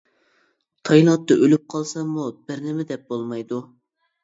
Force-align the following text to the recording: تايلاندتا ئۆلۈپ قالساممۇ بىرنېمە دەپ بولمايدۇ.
تايلاندتا 0.89 1.37
ئۆلۈپ 1.43 1.69
قالساممۇ 1.75 2.25
بىرنېمە 2.49 2.89
دەپ 2.95 3.07
بولمايدۇ. 3.15 3.63